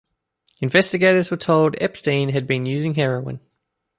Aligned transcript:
Investigators 0.61 1.29
were 1.29 1.37
told 1.37 1.75
Epstein 1.79 2.29
had 2.29 2.47
been 2.47 2.65
using 2.65 2.95
heroin. 2.95 3.39